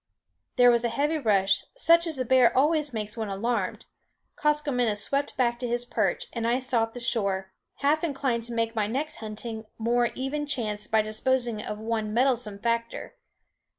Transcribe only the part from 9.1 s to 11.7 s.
hunting more even chanced by disposing